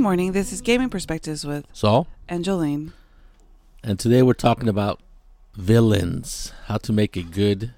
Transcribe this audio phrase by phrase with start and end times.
[0.00, 0.32] Good morning.
[0.32, 2.92] This is Gaming Perspectives with Saul, and Jolene.
[3.84, 4.98] and today we're talking about
[5.54, 6.54] villains.
[6.68, 7.74] How to make a good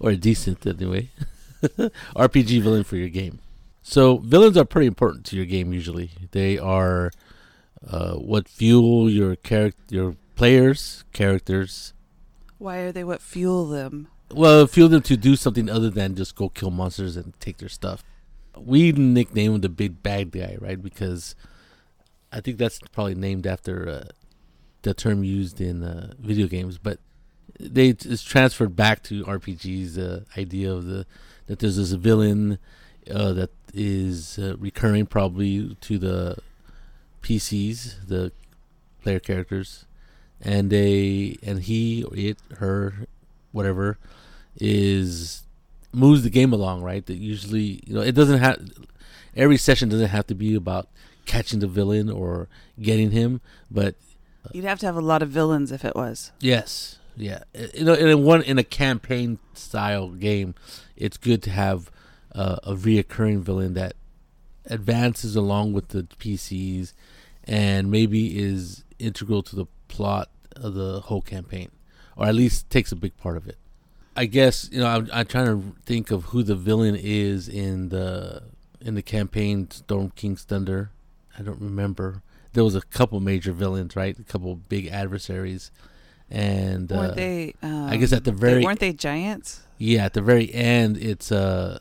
[0.00, 1.10] or a decent anyway
[1.62, 3.38] RPG villain for your game.
[3.80, 5.72] So villains are pretty important to your game.
[5.72, 7.12] Usually, they are
[7.88, 11.94] uh, what fuel your character, your players' characters.
[12.58, 14.08] Why are they what fuel them?
[14.32, 17.68] Well, fuel them to do something other than just go kill monsters and take their
[17.68, 18.02] stuff.
[18.56, 20.82] We nickname him the big bad guy, right?
[20.82, 21.34] Because
[22.32, 24.04] I think that's probably named after uh,
[24.82, 26.98] the term used in uh, video games, but
[27.58, 29.94] they it's transferred back to RPGs.
[29.94, 31.06] The idea of the
[31.46, 32.58] that there's this villain
[33.12, 36.38] uh, that is uh, recurring probably to the
[37.22, 38.32] PCs, the
[39.02, 39.86] player characters,
[40.40, 43.06] and they and he or it her
[43.52, 43.98] whatever
[44.58, 45.45] is
[45.96, 47.04] moves the game along, right?
[47.06, 48.58] That usually, you know, it doesn't have
[49.34, 50.88] every session doesn't have to be about
[51.24, 52.48] catching the villain or
[52.80, 53.94] getting him, but
[54.52, 56.30] You'd have to have a lot of villains if it was.
[56.38, 57.40] yes, yeah,
[57.74, 60.54] you know, in a one in a campaign style game,
[60.96, 61.90] it's good to have
[62.32, 63.94] uh, a reoccurring villain that
[64.66, 66.92] advances along with the PCs
[67.44, 71.70] and maybe is integral to the plot of the whole campaign,
[72.16, 73.56] or at least takes a big part of it.
[74.16, 77.90] I guess you know I'm, I'm trying to think of who the villain is in
[77.90, 78.42] the
[78.80, 80.90] in the campaign Storm King's Thunder.
[81.38, 82.22] I don't remember.
[82.52, 84.18] There was a couple major villains, right?
[84.18, 85.70] A couple big adversaries,
[86.30, 87.54] and uh, weren't they?
[87.62, 89.62] Um, I guess at the they- very weren't they giants?
[89.78, 91.78] yeah at the very end it's a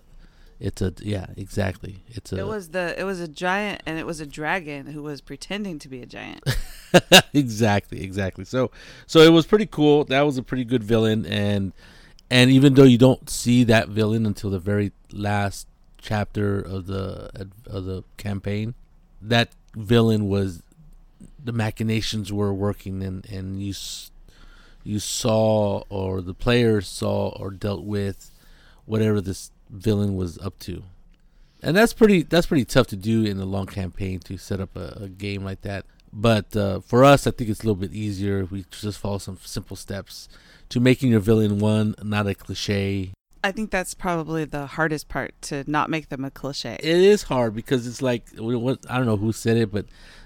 [0.60, 4.06] it's a yeah exactly it's a It was the it was a giant and it
[4.06, 6.44] was a dragon who was pretending to be a giant.
[7.34, 8.70] exactly exactly so
[9.08, 11.72] so it was pretty cool that was a pretty good villain and
[12.30, 17.50] and even though you don't see that villain until the very last chapter of the
[17.66, 18.76] of the campaign
[19.22, 20.62] that villain was
[21.44, 23.74] the machinations were working and and you
[24.86, 28.32] you saw or the players saw or dealt with
[28.86, 30.84] whatever this villain was up to.
[31.62, 34.76] And that's pretty that's pretty tough to do in a long campaign to set up
[34.78, 37.94] a, a game like that but uh, for us i think it's a little bit
[37.94, 40.28] easier we just follow some simple steps
[40.70, 43.12] to making your villain one not a cliche.
[43.44, 46.78] I think that's probably the hardest part to not make them a cliche.
[46.80, 49.86] it is hard because it's like what, what i don't know who said it but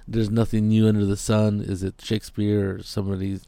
[0.09, 1.61] there's nothing new under the sun.
[1.61, 3.39] Is it shakespeare or somebody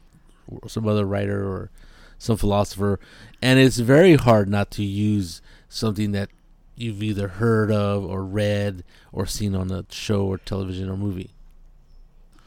[0.48, 1.70] or some other writer or
[2.18, 3.00] some philosopher?
[3.40, 6.28] And it's very hard not to use something that
[6.76, 11.30] you've either heard of or read or seen on a show or television or movie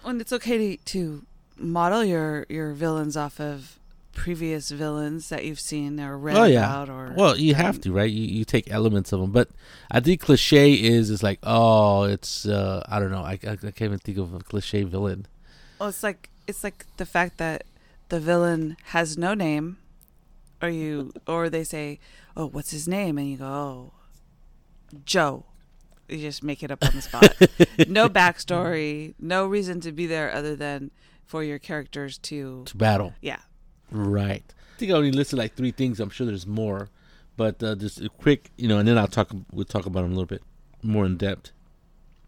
[0.05, 1.25] and it's okay to, to
[1.57, 3.79] model your your villains off of
[4.13, 6.59] previous villains that you've seen or read Oh, yeah.
[6.65, 8.09] about or Well, you have to, right?
[8.09, 9.49] You, you take elements of them, but
[9.91, 13.55] I think cliche is is like, oh, it's uh, I don't know, I, I, I
[13.57, 15.27] can't even think of a cliche villain.
[15.79, 17.63] Well, it's like it's like the fact that
[18.09, 19.77] the villain has no name,
[20.61, 21.99] or you, or they say,
[22.37, 23.91] "Oh, what's his name?" and you go, "Oh,
[25.05, 25.45] Joe."
[26.07, 27.35] You just make it up on the spot.
[27.87, 30.91] no backstory, no reason to be there other than
[31.25, 33.39] for your characters to, To battle, yeah.
[33.91, 34.43] right?
[34.75, 35.99] I think I only listed like three things.
[35.99, 36.89] I'm sure there's more,
[37.37, 39.31] but uh, just a quick, you know, and then I'll talk.
[39.51, 40.43] We'll talk about them a little bit
[40.83, 41.51] more in depth.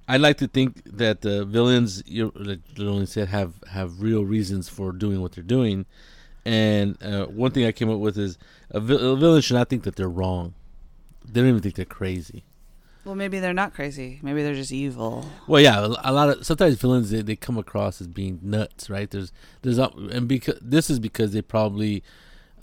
[0.08, 4.70] I like to think that the villains, you like Lillian said, have have real reasons
[4.70, 5.86] for doing what they're doing.
[6.46, 8.38] And uh, one thing I came up with is
[8.72, 10.54] a, vil- a villain should not think that they're wrong.
[11.26, 12.46] They don't even think they're crazy.
[13.08, 14.20] Well, maybe they're not crazy.
[14.22, 15.26] Maybe they're just evil.
[15.48, 19.10] Well, yeah, a lot of sometimes villains they, they come across as being nuts, right?
[19.10, 19.32] There's
[19.62, 22.04] there's a- and because this is because they probably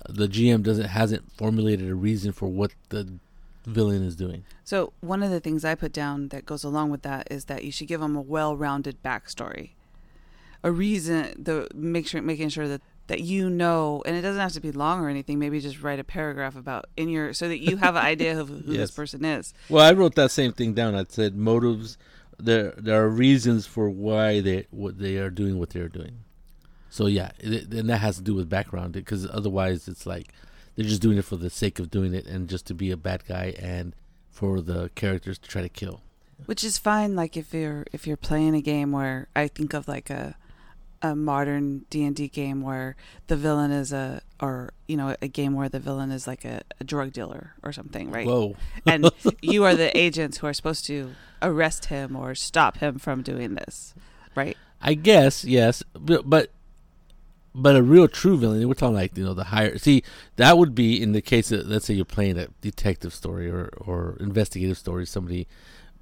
[0.06, 3.14] uh, the GM doesn't hasn't formulated a reason for what the
[3.64, 4.44] villain is doing.
[4.64, 7.64] So one of the things I put down that goes along with that is that
[7.64, 9.70] you should give them a well-rounded backstory,
[10.62, 11.42] a reason.
[11.42, 14.72] The make sure making sure that that you know, and it doesn't have to be
[14.72, 15.38] long or anything.
[15.38, 18.48] Maybe just write a paragraph about in your so that you have an idea of
[18.48, 18.76] who Yes.
[18.76, 19.52] this person is.
[19.68, 20.94] Well, I wrote that same thing down.
[20.94, 21.98] I said motives.
[22.38, 26.20] There there are reasons for why they what they are doing what they're doing.
[26.90, 30.32] So yeah, it, and that has to do with background because otherwise it's like
[30.74, 32.96] they're just doing it for the sake of doing it and just to be a
[32.96, 33.94] bad guy and
[34.30, 36.00] for the characters to try to kill.
[36.46, 37.14] Which is fine.
[37.14, 40.36] Like if you're if you're playing a game where I think of like a
[41.04, 42.96] a modern D and D game where
[43.26, 46.62] the villain is a or you know a game where the villain is like a,
[46.80, 48.26] a drug dealer or something, right?
[48.26, 48.56] Whoa.
[48.86, 49.10] and
[49.42, 51.10] you are the agents who are supposed to
[51.42, 53.94] arrest him or stop him from doing this,
[54.34, 54.56] right?
[54.80, 56.50] I guess yes, but but
[57.54, 58.66] but a real true villain.
[58.66, 59.76] We're talking like you know the higher.
[59.76, 60.02] See,
[60.36, 63.68] that would be in the case of let's say you're playing a detective story or
[63.76, 65.04] or investigative story.
[65.04, 65.46] Somebody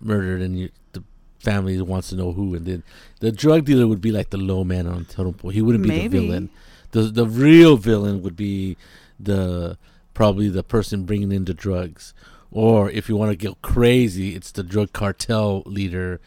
[0.00, 1.02] murdered and you the
[1.42, 2.82] family wants to know who, and then
[3.20, 5.50] the drug dealer would be like the low man on the totem pole.
[5.50, 6.18] He wouldn't be Maybe.
[6.18, 6.50] the villain.
[6.92, 8.76] The the real villain would be
[9.18, 9.76] the
[10.14, 12.14] probably the person bringing in the drugs,
[12.50, 16.20] or if you want to get crazy, it's the drug cartel leader,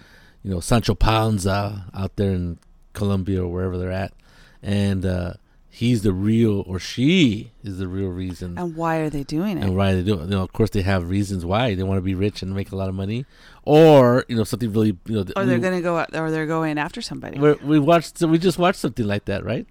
[0.44, 2.60] you know Sancho Panza out there in
[2.94, 4.14] Colombia or wherever they're at,
[4.62, 5.34] and uh,
[5.81, 9.63] he's the real or she is the real reason And why are they doing it?
[9.63, 10.22] and why they do it.
[10.24, 12.72] You know, of course, they have reasons why they want to be rich and make
[12.72, 13.25] a lot of money,
[13.63, 14.98] or you know, something really.
[15.06, 17.38] You know, or they're gonna go out, or they're going after somebody.
[17.39, 18.18] we we watched.
[18.19, 19.68] So we just watched something like that, right?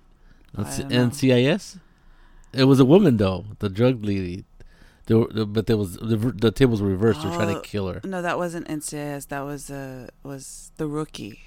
[0.56, 1.78] On I C- NCIS.
[2.52, 4.44] It was a woman though, the drug lady.
[5.06, 7.22] There but there was the, the tables were reversed.
[7.22, 7.60] They're trying Oh.
[7.60, 8.00] to kill her.
[8.04, 9.28] No, that wasn't NCIS.
[9.28, 11.40] That was uh was the rookie.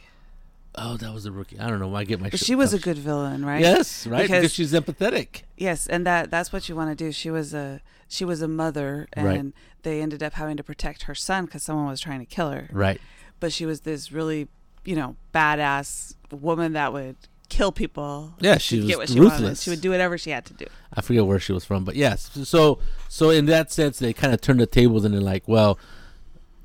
[0.77, 1.59] Oh, that was a rookie.
[1.59, 1.87] I don't know.
[1.87, 2.29] Why I get my.
[2.29, 3.61] But she was a good villain, right?
[3.61, 4.21] Yes, right.
[4.23, 5.41] Because, Because- she's empathetic.
[5.57, 7.11] Yes, and that that's what you want to do.
[7.11, 9.45] She was a she was a mother, and Right.
[9.83, 12.69] they ended up having to protect her son because someone was trying to kill her.
[12.71, 13.01] Right.
[13.39, 14.47] But she was this really,
[14.85, 17.15] you know, badass woman that would
[17.49, 18.33] kill people.
[18.39, 19.31] Yeah, she was get what she wanted.
[19.33, 19.63] ruthless.
[19.63, 20.65] She would do whatever she had to do.
[20.93, 22.29] I forget where she was from, but yes.
[22.45, 22.79] So
[23.09, 25.79] so in that sense, they kind of turned the tables and they're like, well,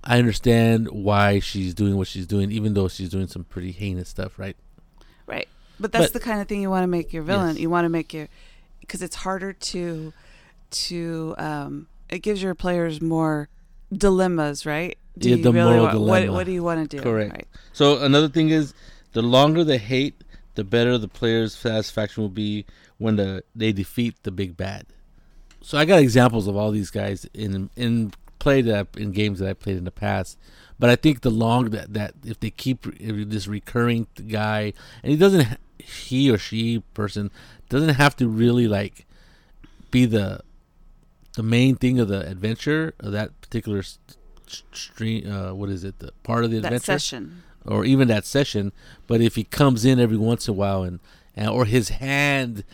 [0.05, 4.09] I understand why she's doing what she's doing, even though she's doing some pretty heinous
[4.09, 4.57] stuff, right?
[5.27, 5.49] Right.
[5.79, 7.51] But that's But- the kind of thing you want to make your villain.
[7.57, 7.61] Yes.
[7.61, 8.29] You want to make your
[8.81, 10.13] because it's harder to
[10.71, 13.49] to um it gives your players more
[13.93, 14.97] dilemmas, right?
[15.19, 16.27] Do Yeah, you the moral want, dilemma.
[16.31, 17.03] What, what do you want to do?
[17.03, 17.33] Correct.
[17.33, 17.47] Right.
[17.73, 18.75] So another thing is,
[19.13, 20.25] the longer the hate,
[20.55, 22.65] the better the player's satisfaction will be
[22.99, 24.87] when the they defeat the big bad.
[25.61, 28.13] So I got examples of all these guys in in
[28.45, 30.37] play that I- in games that I played in the past.
[30.79, 34.07] But I think the long that that if they keep if this recurring
[34.41, 34.73] guy
[35.03, 35.47] and he doesn't
[35.79, 37.31] he or she person
[37.69, 39.07] doesn't have to really like
[39.91, 40.41] be the
[41.39, 43.83] the main thing of the adventure of that particular
[44.73, 47.43] stream uh what is it the part of the That adventure session.
[47.65, 48.73] or even that session.
[49.07, 50.99] But if he comes in every once in a while and,
[51.37, 52.65] and or his hand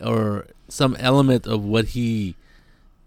[0.00, 2.36] or some element of what he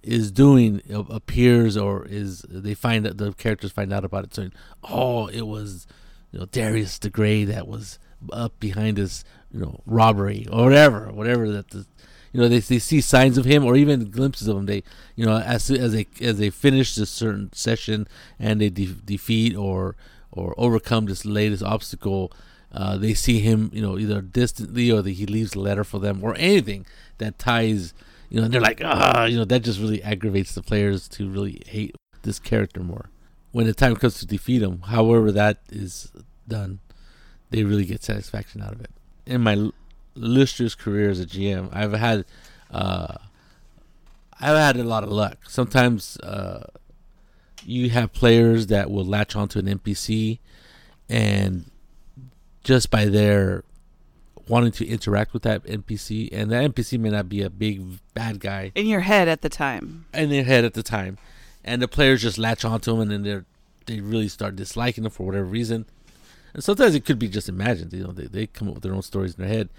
[0.02, 4.54] is doing appears or is they find that the characters find out about it saying
[4.86, 5.88] oh it was
[6.32, 8.00] you know Darius the Gray that was
[8.32, 11.86] up behind this you know robbery or whatever whatever that the
[12.32, 14.66] you know they, they see signs of him or even glimpses of him.
[14.66, 14.84] They
[15.16, 18.08] you know as as they as they finish this certain session
[18.38, 19.96] and they de- defeat or
[20.32, 22.32] or overcome this latest obstacle
[22.72, 26.00] uh, they see him you know either distantly or that he leaves a letter for
[26.00, 26.86] them or anything
[27.18, 27.94] that ties
[28.30, 31.30] you know and they're like ah you know that just really aggravates the players to
[31.30, 33.10] really hate this character more.
[33.52, 36.12] When the time comes to defeat him however that is
[36.48, 36.80] done
[37.50, 38.92] they really get satisfaction out of it.
[39.26, 39.72] In my
[40.16, 42.26] illustrious career as a GM I've had
[42.72, 43.16] uh,
[44.40, 45.40] I've had a lot of luck.
[45.48, 46.68] Sometimes uh,
[47.66, 50.40] you have players that will latch onto an NPC
[51.10, 51.70] and
[52.64, 53.64] just by their
[54.50, 57.82] wanting to interact with that NPC and that NPC may not be a big
[58.14, 60.06] bad guy In your head at the time.
[60.14, 61.18] in their head at the time
[61.64, 63.46] and the players just latch onto him and then they're
[63.86, 65.86] they really start disliking him for whatever reason
[66.54, 68.94] and sometimes it could be just imagined you know they, they come up with their
[68.94, 69.70] own stories in their head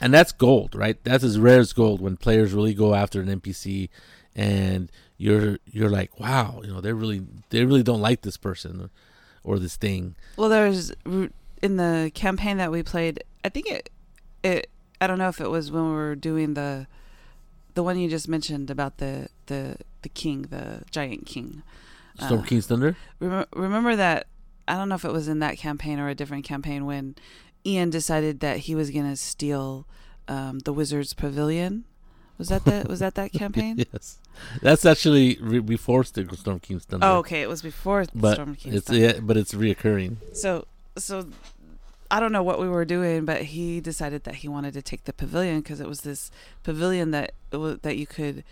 [0.00, 3.40] and that's gold right that's as rare as gold when players really go after an
[3.40, 3.88] npc
[4.34, 8.80] and you're you're like wow you know they really they really don't like this person
[8.82, 8.90] or,
[9.54, 10.92] or this thing Well, there's
[11.62, 13.22] in the campaign that we played.
[13.44, 13.88] I think it,
[14.46, 14.70] it.
[15.00, 16.86] I don't know if it was when we were doing the,
[17.74, 21.62] the one you just mentioned about the the the king, the giant king.
[22.18, 24.26] storm Uh, king's thunder Remember, remember that?
[24.68, 27.14] I don't know if it was in that campaign or a different campaign when
[27.64, 29.86] Ian decided that he was gonna steal
[30.28, 31.84] um, the wizard's pavilion.
[32.38, 33.84] Was that that was that that campaign?
[33.92, 34.18] yes
[34.60, 37.40] that's actually re- before St- storm king's thunder Oh, okay.
[37.42, 39.02] It was before but Storm King's it's Thunder.
[39.02, 40.66] yeah, but it's reoccurring So,
[40.98, 41.26] so
[42.10, 45.04] I don't know what we were doing, but he decided that he wanted to take
[45.04, 46.30] the pavilion because it was this
[46.62, 48.44] pavilion that that you could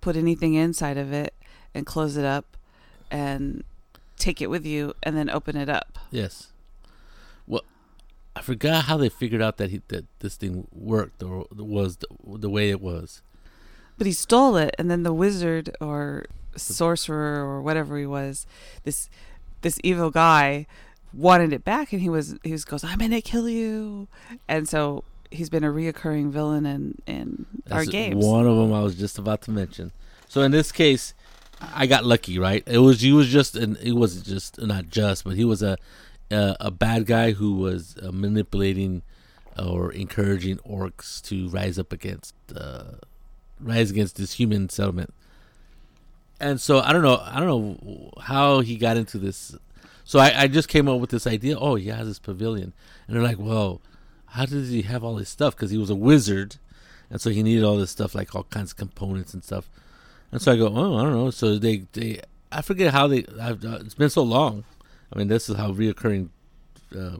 [0.00, 1.34] put anything inside of it
[1.74, 2.56] and close it up
[3.10, 3.64] and
[4.16, 5.98] take it with you and then open it up.
[6.10, 6.52] Yes.
[7.46, 7.62] Well,
[8.36, 12.06] I forgot how they figured out that he that this thing worked or was the,
[12.24, 13.22] the way it was.
[13.98, 16.24] But he stole it, and then the wizard or
[16.56, 18.46] sorcerer or whatever he was,
[18.84, 19.10] this
[19.62, 20.66] this evil guy,
[21.12, 24.08] wanted it back, and he was he was goes, "I'm gonna kill you,"
[24.48, 28.24] and so he's been a reoccurring villain in in our That's games.
[28.24, 29.92] One of them I was just about to mention.
[30.28, 31.14] So in this case,
[31.74, 32.62] I got lucky, right?
[32.66, 35.76] It was he was just and he wasn't just not just, but he was a
[36.30, 39.02] a, a bad guy who was uh, manipulating
[39.58, 42.84] or encouraging orcs to rise up against uh,
[43.60, 45.12] rise against this human settlement.
[46.40, 49.54] And so I don't know, I don't know how he got into this.
[50.10, 51.56] So I, I just came up with this idea.
[51.56, 52.72] Oh, he has this pavilion,
[53.06, 53.80] and they're like, "Well,
[54.26, 55.54] how did he have all this stuff?
[55.54, 56.56] Because he was a wizard,
[57.08, 59.70] and so he needed all this stuff, like all kinds of components and stuff."
[60.32, 63.24] And so I go, "Oh, I don't know." So they, they I forget how they.
[63.40, 64.64] I've, uh, it's been so long.
[65.12, 66.30] I mean, this is how reoccurring
[66.90, 67.18] uh,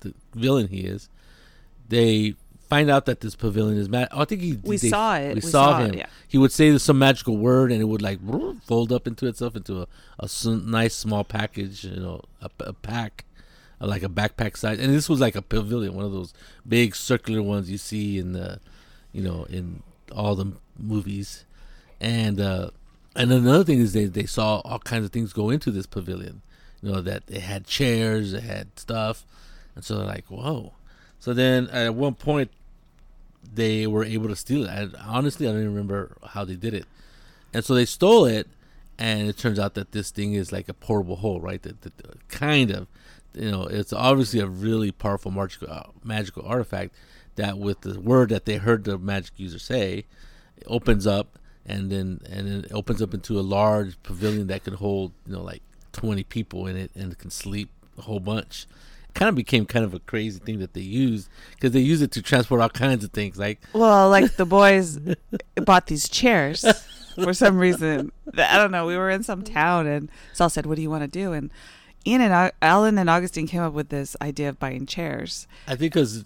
[0.00, 1.10] the villain he is.
[1.86, 2.36] They
[2.74, 4.08] find out that this pavilion is mad.
[4.12, 4.58] Oh, I think he.
[4.62, 5.28] We they- saw it.
[5.28, 5.94] We, We saw, saw it, him.
[5.94, 6.06] yeah.
[6.26, 8.18] He would say some magical word, and it would like
[8.64, 9.86] fold up into itself into a,
[10.20, 10.28] a
[10.78, 11.84] nice small package.
[11.84, 13.24] You know, a, a pack,
[13.80, 14.78] uh, like a backpack size.
[14.78, 16.32] And this was like a pavilion, one of those
[16.66, 18.58] big circular ones you see in the,
[19.12, 21.44] you know, in all the movies.
[22.00, 22.70] And uh,
[23.14, 26.40] and another thing is they they saw all kinds of things go into this pavilion.
[26.80, 29.24] You know that they had chairs, they had stuff,
[29.74, 30.72] and so they're like, whoa.
[31.20, 32.50] So then at one point
[33.54, 34.70] they were able to steal it.
[34.70, 36.86] I, honestly, I don't even remember how they did it.
[37.52, 38.48] And so they stole it,
[38.98, 41.62] and it turns out that this thing is like a portable hole, right?
[41.62, 42.86] That, that, that kind of,
[43.34, 46.94] you know, it's obviously a really powerful magical uh, magical artifact
[47.36, 50.04] that, with the word that they heard the magic user say,
[50.56, 54.64] it opens up, and then and then it opens up into a large pavilion that
[54.64, 58.66] can hold, you know, like twenty people in it, and can sleep a whole bunch
[59.14, 62.10] kind of became kind of a crazy thing that they used because they use it
[62.12, 64.98] to transport all kinds of things like Well, like the boys
[65.56, 66.64] bought these chairs
[67.14, 68.12] for some reason.
[68.36, 68.86] I don't know.
[68.86, 71.50] We were in some town, and Saul said, "What do you want to do?" And
[72.06, 75.46] Ian and Alan and Augustine came up with this idea of buying chairs.
[75.68, 76.24] i think because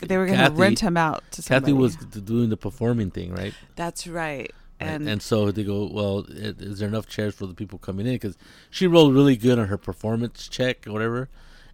[0.00, 1.62] They were going to rent them out to somebody.
[1.62, 4.50] kathy was doing the performing thing right That's right.
[4.80, 8.06] and, And, and so they go well is there enough chairs for the people coming
[8.06, 8.36] in because
[8.68, 11.28] she rolled really good on her performance check or whatever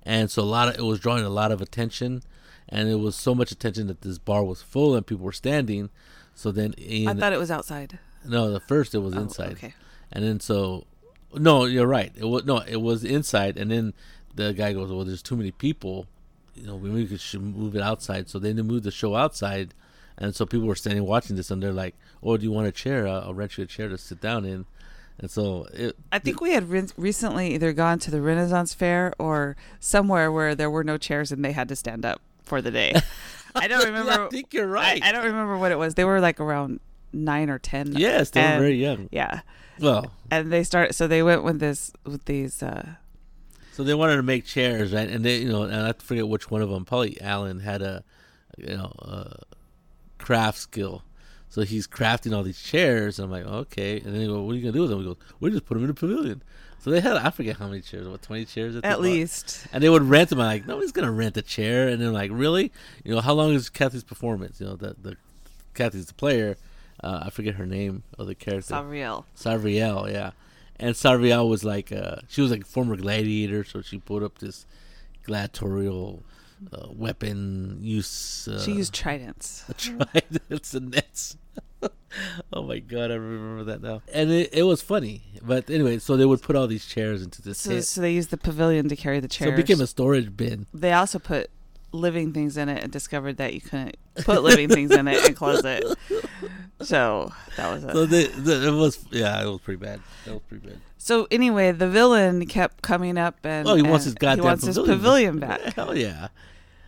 [0.09, 2.23] and so a lot of it was drawing a lot of attention
[2.69, 5.91] and it was so much attention that this bar was full and people were standing
[6.35, 7.99] so then I thought it was outside.
[8.25, 9.75] no the first it was Oh, inside Okay.
[10.11, 10.87] And then so,
[11.35, 12.13] no, you're right.
[12.17, 13.59] It was no, it was inside.
[13.59, 13.93] And then
[14.35, 16.07] the guy goes, "Well, there's too many people.
[16.55, 19.75] You know, maybe we should move it outside." So then they moved the show outside,
[20.17, 22.73] and so people were standing watching this, and they're like, "Oh, do you want a
[22.73, 23.07] chair?
[23.07, 24.65] I'll rent you a chair to sit down in."
[25.21, 29.13] And so it, I think we had re- recently either gone to the Renaissance Fair
[29.19, 32.71] or somewhere where there were no chairs and they had to stand up for the
[32.71, 32.95] day.
[33.55, 34.27] I don't remember.
[34.27, 35.03] I think you're right.
[35.03, 35.95] I don't remember what it was.
[35.97, 36.79] They were like around
[37.13, 37.93] nine or ten.
[37.97, 39.09] yes, they were very young.
[39.11, 39.41] Yeah,
[39.81, 40.93] Well, and they started.
[40.95, 42.63] So they went with this with these.
[42.63, 42.95] uh
[43.73, 45.09] so they wanted to make chairs, right?
[45.09, 46.85] And they, you know, and I forget which one of them.
[46.85, 48.03] Probably Alan had a,
[48.57, 49.37] you know, a
[50.19, 51.03] craft skill.
[51.59, 53.97] So he's crafting all these chairs, and I'm like, okay.
[53.97, 55.67] And then they go, "What are you gonna do with them?" We go, "We just
[55.67, 56.41] put them in a pavilion."
[56.79, 59.03] So they had, I forget how many chairs, what twenty chairs that they At bought?
[59.03, 59.67] least.
[59.73, 60.39] And they would rent them.
[60.39, 61.89] I'm like, nobody's gonna rent a chair.
[61.89, 62.71] And they're like, really?
[63.03, 64.61] You know, how long is Kathy's performance?
[64.61, 65.17] You know, the the
[65.75, 66.57] Kathy's the player.
[67.03, 68.75] Uh, I forget her name of the character.
[68.75, 69.25] Savriel.
[69.37, 70.31] Savriel, yeah.
[70.79, 74.39] And Savriel was like, uh, she was like a former gladiator, so she put up
[74.39, 74.65] this
[75.25, 76.23] gladiatorial
[76.73, 78.49] uh, weapon use.
[78.51, 79.65] Uh, She used tridents.
[79.77, 81.37] tridents and nets.
[82.89, 84.03] God, I remember that now.
[84.13, 87.43] And it, it was funny, but anyway, so they would put all these chairs into
[87.43, 89.53] this So, so they used the pavilion to carry the So chairs.
[89.53, 90.67] it became a storage bin.
[90.75, 91.51] they also put
[91.93, 95.35] living things in it and discovered that you couldn't put living things in it and
[95.37, 95.85] close it.
[96.81, 97.93] So that was it.
[97.93, 100.01] So they, the, it was, yeah, it was pretty bad.
[100.25, 100.79] That was pretty bad.
[100.97, 104.65] So anyway, the villain kept coming up and Oh, he wants his goddamn he wants
[104.65, 104.99] his pavilion.
[105.01, 105.61] pavilion back.
[105.75, 106.29] Hell yeah.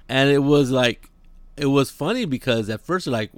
[0.08, 1.10] And it was like,
[1.56, 3.32] it was funny because at first like,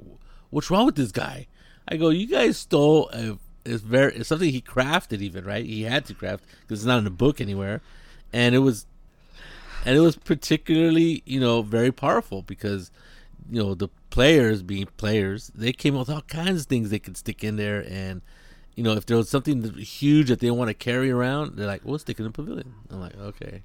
[0.51, 1.47] what's wrong with this guy?
[1.87, 5.65] I go, you guys stole a, it's very, it's something he crafted even, right?
[5.65, 7.81] He had to craft because it's not in the book anywhere.
[8.31, 8.85] And it was,
[9.85, 12.91] and it was particularly, you know, very powerful because,
[13.49, 16.99] you know, the players being players, they came up with all kinds of things they
[16.99, 17.85] could stick in there.
[17.87, 18.21] And,
[18.75, 21.81] you know, if there was something huge that they want to carry around, they're like,
[21.83, 22.73] we'll stick in a pavilion.
[22.89, 23.63] I'm like, okay.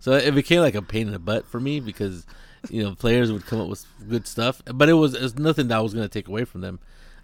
[0.00, 2.24] So it became like a pain in the butt for me because,
[2.70, 5.78] you know, players would come up with good stuff, but it was, it nothing that
[5.78, 6.78] I was going to take away from them.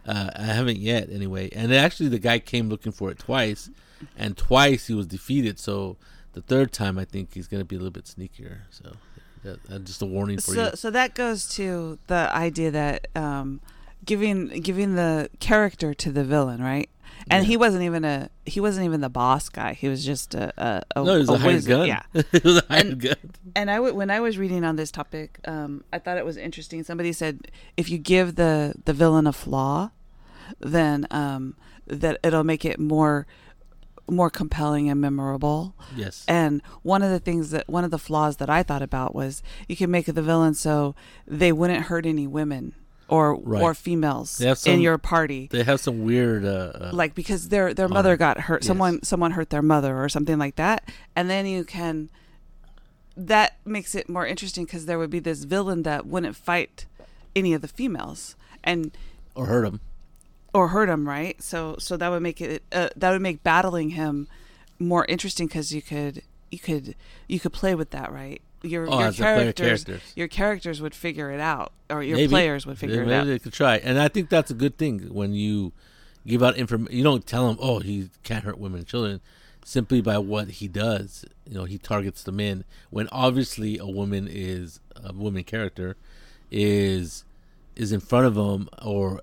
[0.07, 1.49] Uh, I haven't yet, anyway.
[1.53, 3.71] And actually, the guy came looking for it twice,
[4.17, 5.59] and twice he was defeated.
[5.59, 5.97] So
[6.33, 8.59] the third time, I think he's going to be a little bit sneakier.
[8.71, 8.93] So
[9.45, 10.71] that, just a warning for So you.
[10.75, 13.61] so that goes to the idea that um,
[14.05, 16.89] giving giving the character to the villain, right?
[17.31, 17.49] And Yeah.
[17.49, 19.73] he wasn't even a he wasn't even the boss guy.
[19.75, 21.69] He was just a a, a, No, it was a, hired wizard.
[21.71, 21.87] gun.
[21.87, 22.03] Yeah.
[22.15, 23.17] it was a hired And- gun.
[23.57, 26.37] And I w- when I was reading on this topic, um, I thought it was
[26.37, 26.83] interesting.
[26.85, 29.91] Somebody said if you give the the villain a flaw,
[30.61, 31.57] then um,
[31.87, 33.27] that it'll make it more
[34.11, 35.75] more compelling and memorable.
[35.97, 36.27] Yes.
[36.29, 39.43] And one of the things that one of the flaws that I thought about was
[39.67, 40.95] you can make the villain so
[41.27, 42.75] they wouldn't hurt any women.
[43.09, 43.63] Or Right.
[43.63, 45.49] or females some- in your party.
[45.51, 46.45] They have some weird.
[46.45, 47.95] Uh, uh, like because their their Honor.
[47.95, 48.67] mother got hurt Yes.
[48.69, 52.11] someone someone hurt their mother or something like that and then you can
[53.17, 56.87] that makes it more interesting because there would be this villain that wouldn't fight
[57.37, 58.35] any of the females
[58.65, 58.97] and
[59.35, 59.81] or hurt them.
[60.53, 63.91] or hurt him right so so that would make it uh, that would make battling
[63.91, 64.27] him
[64.79, 66.95] more interesting because you could you could
[67.29, 70.13] you could play with that right your, Oh, your as the player characters characters.
[70.17, 72.29] your characters would figure it out or your Maybe.
[72.29, 74.77] players would figure Maybe it out they could try, and I think that's a good
[74.79, 75.73] thing when you
[76.27, 76.97] give out information.
[76.97, 79.21] You don't tell them, "Oh, he can't hurt women and children,"
[79.65, 81.25] simply by what he does.
[81.47, 85.97] You know, he targets the men when obviously a woman is a woman character
[86.51, 87.25] is
[87.77, 89.21] is in front of him, or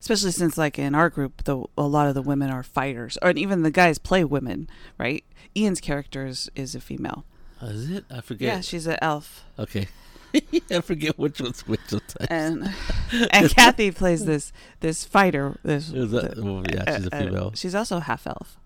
[0.00, 3.30] especially since like in our group the a lot of the women are fighters or
[3.30, 5.22] even the guys play women right
[5.56, 7.24] ian's character is, is a female
[7.68, 8.04] is it?
[8.10, 8.48] I forget.
[8.48, 9.88] yeah she's an elf Okay.
[10.70, 12.26] I forget which one's which sometimes.
[12.30, 12.74] and
[13.32, 17.52] and kathy plays this this fighter this well, yeah, she's a uh, uh, female.
[17.54, 18.58] she's also half elf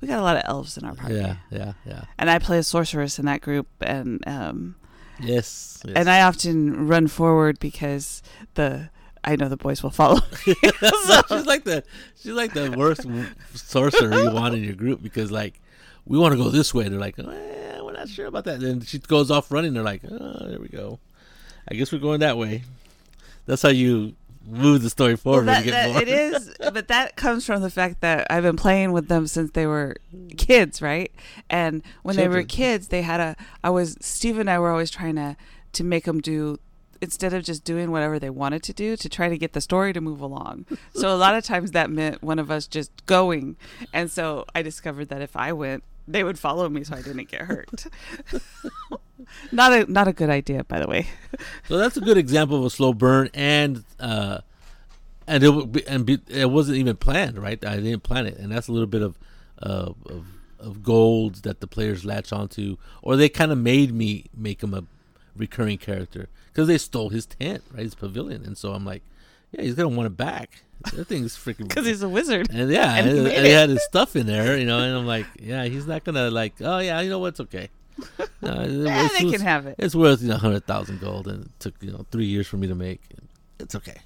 [0.00, 2.04] we got a lot of elves in our party yeah, yeah, yeah.
[2.18, 4.76] and i play a sorceress in that group and um
[5.22, 5.82] Yes.
[5.84, 5.94] yes.
[5.96, 8.22] and i often run forward because
[8.54, 8.88] the
[9.22, 11.84] i know the boys will follow so, she's like the
[12.16, 13.06] she's like the worst
[13.54, 15.60] sorcerer you want in your group because like
[16.06, 16.88] we want to go this way.
[16.88, 17.16] They're like,
[18.00, 18.60] not sure about that.
[18.60, 19.74] Then she goes off running.
[19.74, 20.98] They're like, oh, there we go.
[21.68, 22.62] I guess we're going that way.
[23.46, 24.14] That's how you
[24.46, 25.46] move the story forward.
[25.46, 28.92] when that, that- it is, but that comes from the fact that I've been playing
[28.92, 29.96] with them since they were
[30.36, 31.12] kids, right?
[31.48, 33.36] And when they were kids, they had a.
[33.62, 35.36] I was Steve and I were always trying to
[35.72, 36.58] to make them do
[37.02, 39.90] instead of just doing whatever they wanted to do to try to get the story
[39.92, 40.66] to move along.
[40.94, 43.56] so a lot of times that meant one of us just going,
[43.92, 47.28] and so I discovered that if I went, they would follow me, so I didn't
[47.28, 47.86] get hurt.
[49.52, 51.06] not a not a good idea, by the way.
[51.68, 54.40] So that's a good example of a slow burn, and uh,
[55.26, 57.64] and it and be, it wasn't even planned, right?
[57.64, 59.18] I didn't plan it, and that's a little bit of
[59.62, 60.26] uh, of
[60.58, 64.74] of gold that the players latch onto, or they kind of made me make him
[64.74, 64.84] a
[65.36, 67.84] recurring character because they stole his tent, right?
[67.84, 69.02] His pavilion, and so I'm like,
[69.52, 70.62] yeah, he's gonna want it back.
[70.94, 72.48] That thing's freaking Because he's a wizard.
[72.50, 75.06] and yeah, and he and he had his stuff in there, you know, and I'm
[75.06, 77.68] like, yeah, he's not gonna like, oh yeah, you know what, it's okay.
[78.42, 79.74] No, Yeah, it's- they it's- can have it.
[79.78, 82.56] it's worth you know hundred thousand gold, and it took you know three years for
[82.56, 83.02] me to make.
[83.58, 83.98] It's okay.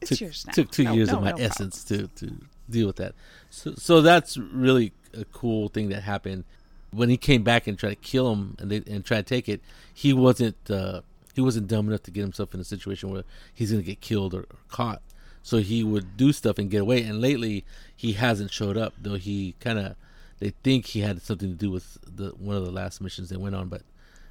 [0.00, 0.52] It's took, yours now.
[0.52, 1.46] took two No- years no- of my problem.
[1.50, 2.32] essence to to
[2.70, 3.14] deal with that.
[3.50, 6.44] So so that's really a cool thing that happened
[6.92, 9.48] when he came back and tried to kill him and they and try to take
[9.48, 9.60] it.
[9.92, 11.00] He wasn't uh,
[11.38, 13.22] he wasn't dumb enough to get himself in a situation where
[13.54, 15.00] he's gonna get killed or, or caught.
[15.40, 17.00] So he would do stuff and get away.
[17.04, 19.14] And lately he hasn't showed up though.
[19.14, 19.94] He kind of
[20.40, 23.36] they think he had something to do with the one of the last missions they
[23.36, 23.82] went on, but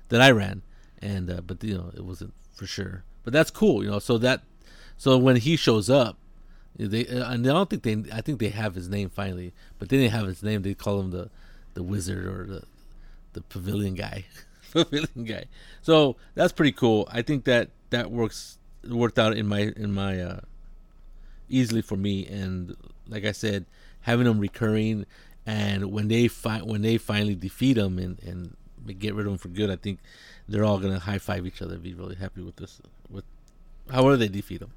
[0.09, 0.63] that I ran,
[1.01, 3.05] and uh, but you know it wasn't for sure.
[3.23, 3.99] But that's cool, you know.
[3.99, 4.41] So that
[4.97, 6.17] so when he shows up,
[6.75, 9.87] they uh, and I don't think they I think they have his name finally, but
[9.87, 10.61] they didn't have his name.
[10.61, 11.29] They call him the
[11.73, 12.63] the wizard or the
[13.31, 14.25] the pavilion guy,
[14.71, 15.45] pavilion guy.
[15.81, 17.07] So that's pretty cool.
[17.11, 20.39] I think that that works worked out in my in my uh,
[21.49, 22.25] easily for me.
[22.27, 22.75] And
[23.07, 23.65] like I said,
[24.01, 25.05] having them recurring,
[25.45, 28.55] and when they fi- when they finally defeat them and and
[28.99, 29.99] get rid of them for good, I think
[30.47, 33.25] they're all gonna high five each other, be really happy with this with
[33.91, 34.71] however they defeat them.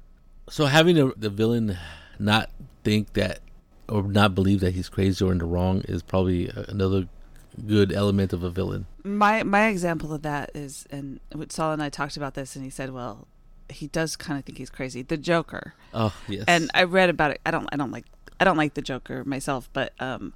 [0.49, 1.79] So having the, the villain
[2.19, 2.51] not
[2.83, 3.41] think that
[3.89, 7.09] or not believe that he's crazy or in the wrong is probably another
[7.67, 8.87] good element of a villain.
[9.05, 12.71] my my example of that is and Saul and I talked about this and he
[12.71, 13.27] said well
[13.69, 17.31] he does kind of think he's crazy the Joker Oh yes, and I read about
[17.33, 18.07] it I don't I don't like
[18.41, 20.33] I don't like the Joker myself but um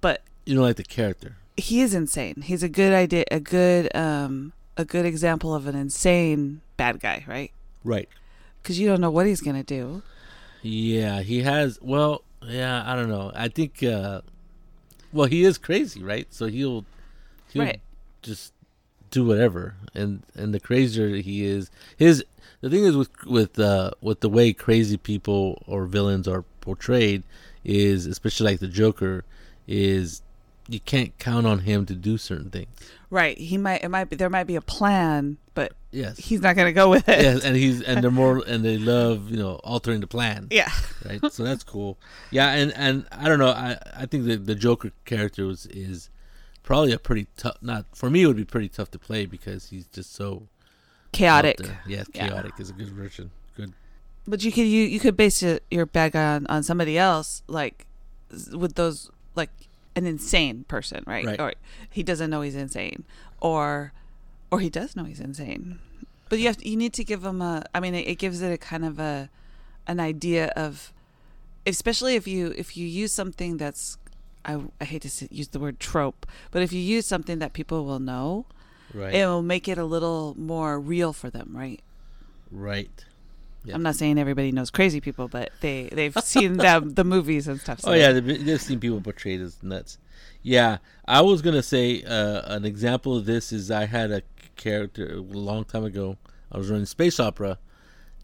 [0.00, 1.36] but you don't like the character.
[1.56, 5.74] he is insane he's a good idea a good um a good example of an
[5.76, 7.52] insane bad guy right
[7.84, 8.08] Right.
[8.62, 10.02] because you don't know what he's gonna do
[10.62, 11.78] Yeah, he has.
[11.80, 13.32] Well, yeah, I don't know.
[13.34, 13.82] I think.
[13.82, 14.20] uh
[15.12, 16.26] Well, he is crazy, right?
[16.30, 16.84] So he'll,
[17.52, 17.80] he'll Right.
[18.22, 18.52] just
[19.10, 22.24] do whatever, and and the crazier he is, his
[22.60, 27.24] the thing is with with uh with the way crazy people or villains are portrayed
[27.64, 29.24] is especially like the Joker
[29.66, 30.22] is
[30.70, 32.68] you can't count on him to do certain things.
[33.10, 36.16] right he might it might be there might be a plan but Yes.
[36.18, 39.28] he's not gonna go with it Yes, and he's and they're more and they love
[39.30, 40.46] you know altering the plan.
[40.50, 40.70] yeah
[41.04, 41.20] right?
[41.32, 41.98] So that's cool.
[42.30, 43.50] Yeah, and and I don't know.
[43.50, 46.08] I I think the the Joker character was, is
[46.62, 47.56] probably a pretty tough.
[47.60, 50.46] Not for me, it would be pretty tough to play because he's just so
[51.12, 51.80] chaotic there.
[51.86, 52.28] Yeah, Yeah.
[52.28, 53.30] chaotic is a good version.
[53.56, 53.72] Good.
[54.28, 57.42] But you could you you could base it, your bad guy on, on somebody else,
[57.48, 57.86] like
[58.52, 59.50] with those like
[59.96, 61.26] an insane person, right?
[61.26, 61.40] Right.
[61.40, 61.52] Or
[61.90, 63.04] he doesn't know he's insane,
[63.40, 63.92] or
[64.50, 65.78] or he does know he's insane.
[66.28, 67.64] But you have to, you need to give him a.
[67.74, 69.28] I mean, it, it gives it a kind of a
[69.86, 70.92] an idea of,
[71.66, 73.98] especially if you if you use something that's,
[74.44, 77.84] I I hate to use the word trope, but if you use something that people
[77.84, 78.46] will know,
[78.94, 79.14] Right.
[79.14, 81.80] it will make it a little more real for them, right?
[82.50, 83.04] right.
[83.64, 83.74] Yeah.
[83.74, 87.60] I'm not saying everybody knows crazy people, but they they've seen them the movies and
[87.60, 87.80] stuff.
[87.80, 89.98] So Oh yeah, they've, they've seen people portrayed as nuts.
[90.42, 94.22] Yeah, I was gonna say uh, an example of this is I had a
[94.56, 96.16] character a long time ago.
[96.50, 97.58] I was running space opera,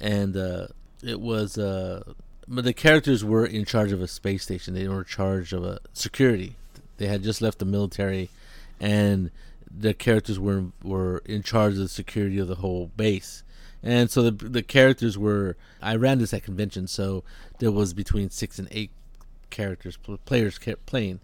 [0.00, 0.68] and uh,
[1.02, 2.02] it was uh,
[2.48, 4.74] but the characters were in charge of a space station.
[4.74, 6.54] They were in charge of a security.
[6.98, 8.30] They had just left the military,
[8.80, 9.30] and
[9.70, 13.42] the characters were were in charge of the security of the whole base.
[13.86, 15.56] And so the the characters were.
[15.80, 17.22] I ran this at convention, so
[17.60, 18.90] there was between six and eight
[19.50, 21.20] characters players kept playing.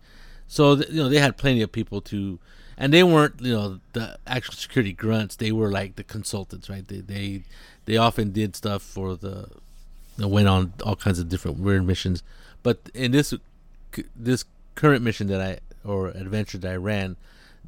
[0.47, 2.39] So you know they had plenty of people to,
[2.79, 5.35] and they weren't you know the actual security grunts.
[5.35, 6.87] They were like the consultants, right?
[6.87, 7.43] They they
[7.87, 9.49] they often did stuff for the,
[10.17, 12.23] they went on all kinds of different weird missions.
[12.63, 13.35] But in this
[14.15, 14.45] this
[14.77, 17.17] current mission that I or adventure that I ran,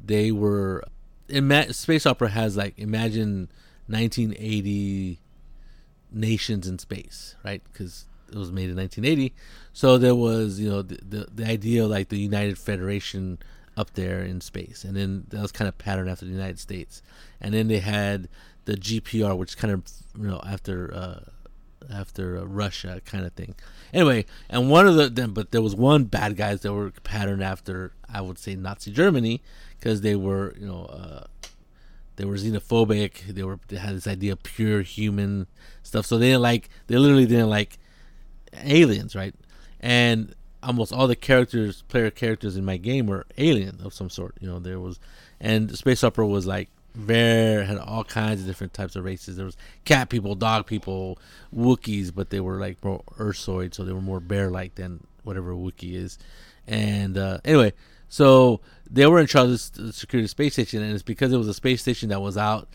[0.01, 0.85] they were.
[1.27, 3.49] Ima- space opera has like imagine
[3.87, 5.19] 1980
[6.11, 7.61] nations in space, right?
[7.71, 9.33] Because it was made in 1980.
[9.73, 13.39] So there was, you know, the, the the idea of like the United Federation
[13.77, 17.01] up there in space, and then that was kind of patterned after the United States,
[17.41, 18.29] and then they had
[18.65, 19.83] the GPR, which kind of,
[20.17, 21.19] you know, after uh,
[21.93, 23.55] after uh, Russia kind of thing.
[23.93, 27.43] Anyway, and one of the them, but there was one bad guys that were patterned
[27.43, 29.41] after I would say Nazi Germany
[29.77, 30.85] because they were, you know.
[30.85, 31.25] Uh,
[32.15, 33.27] they were xenophobic.
[33.27, 35.47] They were they had this idea of pure human
[35.83, 36.05] stuff.
[36.05, 37.77] So they didn't like they literally didn't like
[38.63, 39.35] aliens, right?
[39.79, 44.35] And almost all the characters, player characters in my game were alien of some sort.
[44.39, 44.99] You know, there was,
[45.39, 49.35] and space opera was like very had all kinds of different types of races.
[49.35, 51.19] There was cat people, dog people,
[51.55, 55.95] Wookiees, but they were like more Ursoid, so they were more bear-like than whatever Wookiee
[55.95, 56.17] is.
[56.67, 57.73] And uh, anyway,
[58.07, 61.47] so they were in charge of the security space station, and it's because it was
[61.47, 62.67] a space station that was out,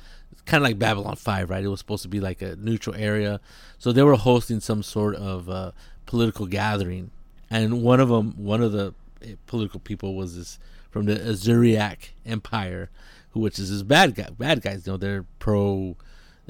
[0.44, 1.64] kind of like Babylon Five, right?
[1.64, 3.40] It was supposed to be like a neutral area,
[3.78, 5.72] so they were hosting some sort of uh,
[6.06, 7.10] political gathering,
[7.48, 10.58] and one of them, one of the eh, political people was this
[10.90, 12.90] from the Azuriac Empire,
[13.30, 14.86] who which is this bad guy, bad guys.
[14.86, 15.96] You know, they're pro,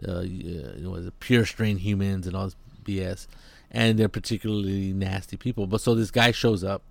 [0.06, 3.26] uh, you know, pure strain humans and all this BS,
[3.70, 5.66] and they're particularly nasty people.
[5.66, 6.82] But so this guy shows up.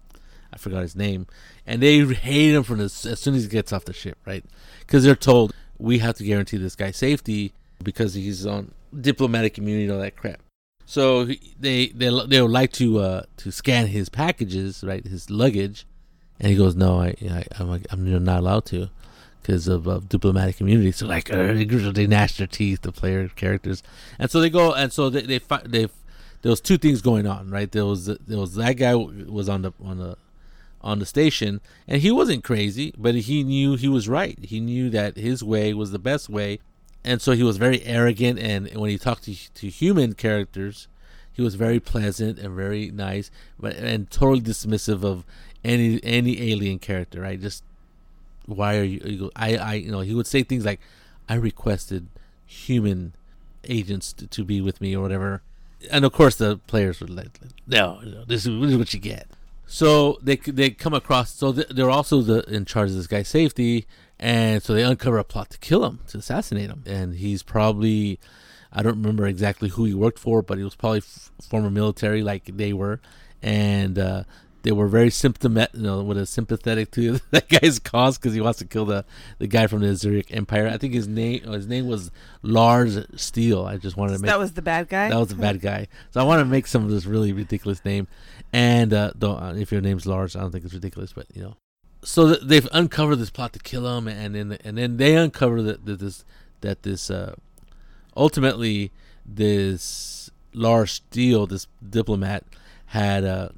[0.51, 1.27] I forgot his name,
[1.65, 4.43] and they hate him from as, as soon as he gets off the ship, right?
[4.79, 9.85] Because they're told we have to guarantee this guy safety because he's on diplomatic immunity
[9.85, 10.41] and all that crap.
[10.85, 15.85] So they they they would like to uh, to scan his packages, right, his luggage,
[16.39, 18.89] and he goes, "No, I, I I'm I'm not allowed to."
[19.41, 23.81] Because of, of diplomatic immunity, so like uh, they gnash their teeth, the player characters,
[24.19, 25.87] and so they go, and so they they they
[26.41, 27.71] there was two things going on, right?
[27.71, 30.17] There was there was that guy was on the on the
[30.81, 34.37] on the station, and he wasn't crazy, but he knew he was right.
[34.41, 36.59] He knew that his way was the best way,
[37.03, 38.39] and so he was very arrogant.
[38.39, 40.87] And when he talked to to human characters,
[41.31, 45.25] he was very pleasant and very nice, but and totally dismissive of
[45.63, 47.21] any any alien character.
[47.21, 47.39] Right?
[47.39, 47.63] Just
[48.45, 49.31] why are you?
[49.35, 50.79] I I you know he would say things like,
[51.27, 52.07] "I requested
[52.45, 53.13] human
[53.65, 55.41] agents to, to be with me" or whatever.
[55.89, 58.99] And of course, the players would like, "No, no this, is, this is what you
[58.99, 59.27] get."
[59.71, 61.31] So they they come across.
[61.31, 63.85] So they're also the, in charge of this guy's safety,
[64.19, 66.83] and so they uncover a plot to kill him, to assassinate him.
[66.87, 68.19] And he's probably,
[68.73, 72.23] I don't remember exactly who he worked for, but he was probably f- former military,
[72.23, 72.99] like they were,
[73.43, 74.23] and uh,
[74.63, 78.41] they were very symptomatic, you know, with a sympathetic to that guy's cause because he
[78.41, 79.05] wants to kill the
[79.37, 80.67] the guy from the Zurich Empire.
[80.67, 82.09] I think his name his name was
[82.41, 83.65] Lars Steele.
[83.65, 85.09] I just wanted to make that was the bad guy.
[85.09, 85.87] that was the bad guy.
[86.11, 88.07] So I want to make some of this really ridiculous name.
[88.51, 91.41] And uh, though uh, if your name's Lars, I don't think it's ridiculous, but you
[91.41, 91.57] know.
[92.03, 95.61] So th- they've uncovered this plot to kill him, and then and then they uncover
[95.61, 96.25] that, that this
[96.61, 97.35] that this uh,
[98.15, 98.91] ultimately
[99.25, 102.45] this Lars Steele, this diplomat,
[102.87, 103.49] had uh,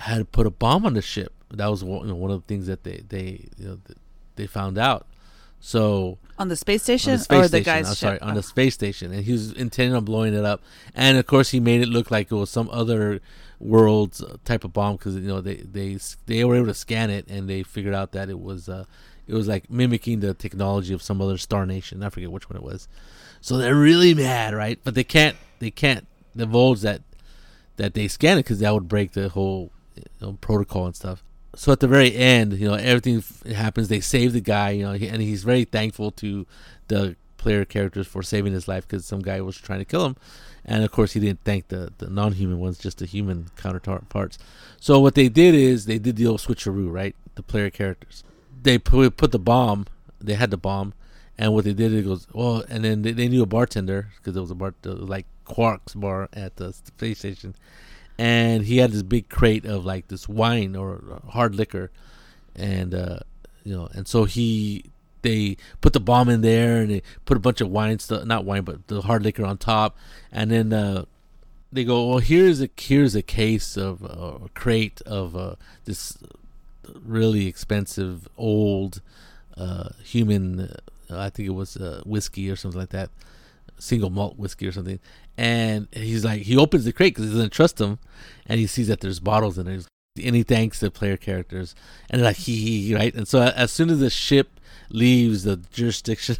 [0.00, 1.32] had put a bomb on the ship.
[1.50, 3.98] That was one, you know, one of the things that they they you know th-
[4.36, 5.06] they found out.
[5.66, 7.98] So on the space station on the space or the guy's I'm ship?
[7.98, 8.34] sorry, on Oh.
[8.34, 10.60] the space station, and he was intending on blowing it up.
[10.94, 13.20] And of course, he made it look like it was some other
[13.58, 15.96] world's type of bomb because you know they they
[16.26, 18.84] they were able to scan it and they figured out that it was uh
[19.26, 22.02] it was like mimicking the technology of some other star nation.
[22.02, 22.86] I forget which one it was.
[23.40, 24.78] So they're really mad, right?
[24.84, 27.00] But they can't they can't divulge that
[27.76, 31.24] that they scan it because that would break the whole you know, protocol and stuff.
[31.56, 33.22] So at the very end, you know, everything
[33.54, 33.88] happens.
[33.88, 36.46] They save the guy, you know, and he's very thankful to
[36.88, 40.16] the player characters for saving his life because some guy was trying to kill him,
[40.64, 44.38] and of course he didn't thank the the non-human ones, just the human counterparts.
[44.80, 47.14] So what they did is they did the old switcheroo, right?
[47.34, 48.24] The player characters.
[48.62, 49.86] They put put the bomb.
[50.20, 50.94] They had the bomb,
[51.36, 54.34] and what they did it goes well, and then they, they knew a bartender because
[54.36, 57.54] it was a bar uh, like Quark's bar at the space station,
[58.18, 61.90] and he had this big crate of like this wine or hard liquor,
[62.54, 63.18] and uh,
[63.64, 64.84] you know, and so he
[65.22, 68.44] they put the bomb in there and they put a bunch of wine stuff, not
[68.44, 69.96] wine, but the hard liquor on top,
[70.30, 71.04] and then uh,
[71.72, 76.16] they go, well, here's a here's a case of uh, a crate of uh, this
[77.04, 79.00] really expensive old
[79.56, 80.60] uh, human.
[80.60, 80.76] Uh,
[81.10, 83.10] I think it was uh, whiskey or something like that,
[83.84, 84.98] single malt whiskey or something.
[85.36, 87.98] And he's like, he opens the crate because he doesn't trust them,
[88.46, 89.80] and he sees that there's bottles in there.
[90.24, 91.74] And he thanks the player characters,
[92.08, 93.12] and like he, he right.
[93.14, 96.36] And so as soon as the ship leaves the jurisdiction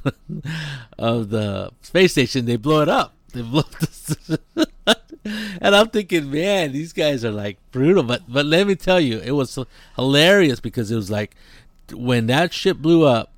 [0.99, 3.15] of the space station, they blow it up.
[3.33, 4.17] They blow this,
[5.25, 8.05] and I'm thinking, man, these guys are like brutal.
[8.05, 9.59] But but let me tell you, it was
[9.97, 11.35] hilarious because it was like
[11.93, 13.33] when that ship blew up,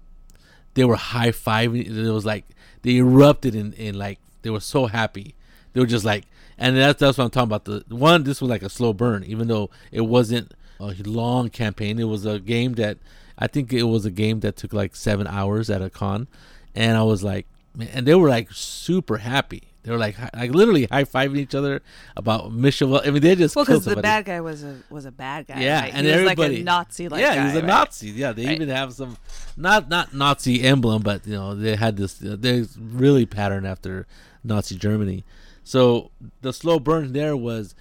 [0.75, 1.87] they were high fiving.
[1.87, 2.45] It was like
[2.87, 5.35] they erupted in in like they were so happy.
[5.73, 6.25] They were just like,
[6.57, 7.65] and that's that's what I'm talking about.
[7.65, 11.99] The one, this was like a slow burn, even though it wasn't a long campaign.
[11.99, 12.99] It was a game that
[13.37, 16.29] I think it was a game that took like seven hours at a con,
[16.77, 19.65] and I was like, man, and they were like super happy.
[19.87, 21.81] They were like, like literally high fiving each other
[22.17, 22.91] about mission.
[22.91, 25.47] Well, I mean, they just well because the bad guy was a was a bad
[25.47, 25.61] guy.
[25.61, 25.95] Yeah, right?
[25.95, 27.09] and he was everybody, like a Nazi.
[27.09, 27.67] Like yeah, guy, he was a right?
[27.67, 28.09] Nazi.
[28.09, 28.57] Yeah, they Right.
[28.57, 29.17] even have some
[29.57, 32.15] not not Nazi emblem, but you know they had this.
[32.21, 34.09] They really patterned after
[34.43, 35.25] Nazi Germany.
[35.63, 36.11] So
[36.43, 37.77] the slow burn there was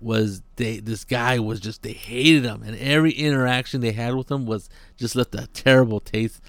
[0.00, 4.28] was they this guy was just they hated him, and every interaction they had with
[4.28, 6.40] him was just left a terrible taste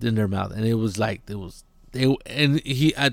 [0.00, 3.10] in their mouth, and it was like it was they and he I,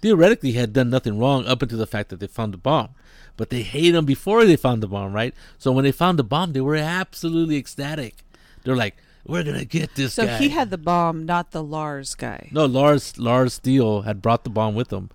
[0.00, 2.90] theoretically had done nothing wrong up until the fact that they found the bomb.
[3.36, 5.32] But they hated him before they found the bomb, right?
[5.58, 8.24] So when they found the bomb, they were absolutely ecstatic.
[8.64, 12.14] They're like, "We're gonna get this So guy." he had the bomb, not the Lars
[12.16, 12.48] guy.
[12.50, 15.10] No, Lars Lars Steele had brought the bomb with him,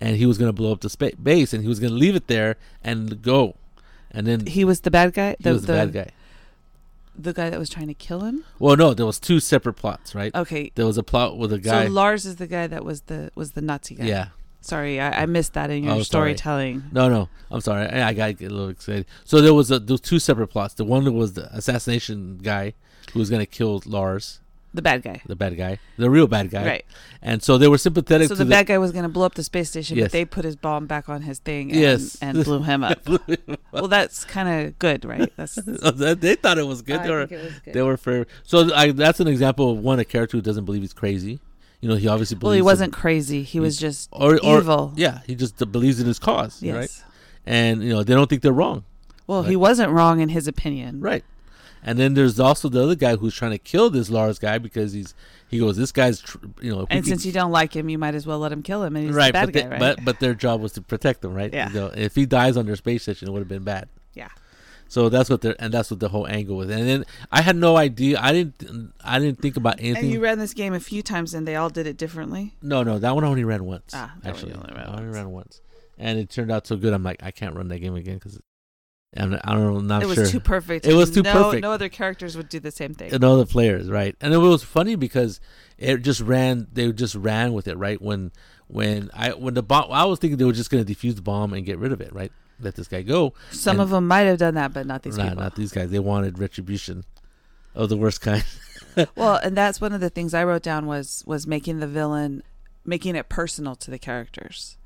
[0.00, 2.26] and he was to blow up the spa- base, and he was to leave it
[2.26, 3.54] there and go,
[4.10, 5.36] and then he, He was the bad guy.
[5.38, 6.08] He was the, bad guy.
[7.18, 8.44] The guy that was trying to kill him.
[8.60, 10.32] Well, no, there was two separate plots, right?
[10.34, 10.70] Okay.
[10.76, 11.86] There was a plot with a guy.
[11.86, 14.04] So Lars is the guy that was the was the Nazi guy.
[14.04, 14.28] yeah,
[14.60, 16.04] Sorry, I, I missed that in your Oh, sorry.
[16.36, 16.82] storytelling.
[16.92, 19.06] no, no, I'm sorry, I, I got a little excited.
[19.24, 20.74] So there was a, those two separate plots.
[20.74, 22.74] The one that was the assassination guy
[23.12, 24.40] who was going to kill Lars,
[24.78, 25.20] The bad guy.
[25.26, 26.84] the bad guy, the real bad guy, Right.
[27.20, 29.34] And so they were sympathetic So to the bad guy was going to blow up
[29.34, 30.04] the space station, Yes.
[30.04, 32.16] but they put his bomb back on his thing and, Yes.
[32.22, 33.00] and blew him up.
[33.72, 35.32] well, that's kind of good, right?
[35.36, 37.00] That's they thought it was good.
[37.00, 37.74] I they were, think it was good.
[37.74, 38.26] they were fair.
[38.44, 41.40] So I, that's an example of one a character who doesn't believe he's crazy.
[41.80, 42.44] You know, he obviously believes.
[42.50, 43.42] well, he wasn't crazy.
[43.42, 44.92] He was just or, or evil.
[44.96, 46.74] Yeah, he just believes in his cause, Yes.
[46.76, 47.04] right?
[47.46, 48.84] And you know, they don't think they're wrong,
[49.26, 49.50] Well, Right.
[49.50, 51.00] he wasn't wrong in his opinion.
[51.00, 51.24] right?
[51.88, 54.92] And then there's also the other guy who's trying to kill this Lars guy because
[54.92, 55.14] he's
[55.48, 57.96] he goes, this guy's tr- you know, And can- since you don't like him, you
[57.98, 58.94] might as well let him kill him.
[58.96, 59.78] And he's right, the bad but, they- guy, right?
[59.80, 61.52] but but their job was to protect them, right?
[61.52, 61.68] Yeah.
[61.68, 63.88] You know, if he dies on their space station, it would have been bad.
[64.14, 64.28] yeah.
[64.90, 66.70] So that's what they're and that's what the whole angle was.
[66.70, 68.18] And then I had no idea.
[68.20, 70.04] I didn't I didn't think about anything.
[70.04, 72.54] And you ran this game a few times, and they all did it differently.
[72.62, 73.92] No, no, that one I only ran once.
[73.92, 75.14] Ah, actually, only ran I only once.
[75.16, 75.60] ran once,
[75.98, 76.94] and it turned out so good.
[76.94, 78.40] I'm like, I can't run that game again because
[79.16, 80.26] I'm I don't know, not it was sure.
[80.26, 80.86] too perfect.
[80.86, 81.62] It was too no, perfect.
[81.62, 83.12] No other characters would do the same thing.
[83.12, 84.14] and all the players, right?
[84.20, 85.40] And it was funny because
[85.78, 86.66] it just ran.
[86.72, 88.00] They just ran with it, right?
[88.02, 88.32] When
[88.66, 91.22] when I when the bomb, I was thinking they were just going to defuse the
[91.22, 92.32] bomb and get rid of it, right?
[92.60, 93.34] Let this guy go.
[93.50, 95.42] Some and- of them might have done that, but not these Nah, people.
[95.42, 95.90] not these guys.
[95.90, 97.04] They wanted retribution
[97.74, 98.44] of the worst kind.
[99.16, 102.42] well, and that's one of the things I wrote down was was making the villain,
[102.84, 104.76] making it personal to the characters,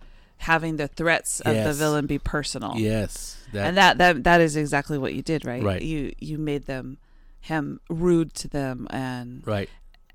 [0.42, 2.74] having the threats of the villain be personal.
[2.76, 5.62] yes, that, and that that that is exactly what you did, right?
[5.62, 5.82] Right.
[5.82, 6.98] You you made them
[7.40, 9.68] him rude to them and right.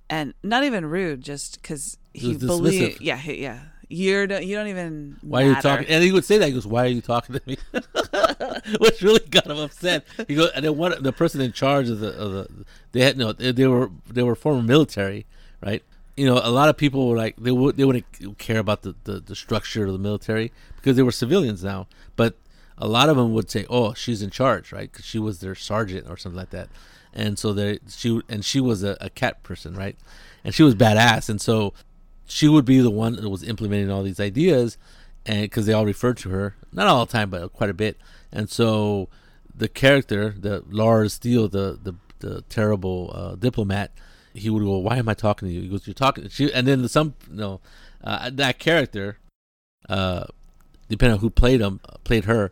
[0.09, 3.01] and not even rude, just because he believed.
[3.01, 3.59] Yeah, he- yeah.
[3.89, 5.15] You're no- you don't even.
[5.21, 5.69] Why are you matter.
[5.69, 5.87] talking?
[5.87, 6.47] And he would say that.
[6.47, 7.57] He goes, "Why are you talking to me?"
[8.79, 10.03] Which really got him upset.
[10.27, 13.17] He goes, and then one, the person in charge of the, of the, they had
[13.17, 15.25] no, they, they were they were former military,
[15.63, 15.83] right?
[16.17, 18.95] You know, a lot of people were like, they would they wouldn't care about the,
[19.05, 21.87] the the structure of the military because they were civilians now.
[22.15, 22.35] But
[22.77, 24.91] a lot of them would say, "Oh, she's in charge, right?
[24.91, 26.69] Because she was their sergeant or something like that."
[27.13, 29.95] And so they she and she was a, a cat person, right?
[30.43, 31.73] And she was badass, and so
[32.27, 34.77] she would be the one that was implementing all these ideas
[35.25, 37.97] and because they all referred to her not all the time but quite a bit
[38.31, 39.07] and so
[39.55, 43.91] the character the Lars Steele the the, the terrible uh, diplomat
[44.37, 46.67] he would go, "Why am I talking to you?" He goes, "You're talking." She, and
[46.67, 47.61] then some, you know,
[48.03, 49.17] uh, that character,
[49.89, 50.25] uh,
[50.89, 52.51] depending on who played him, played her,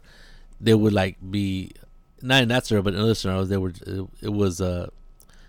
[0.60, 1.72] they would like be
[2.22, 4.90] not in that scenario, but in other scenarios, they were it, it was uh,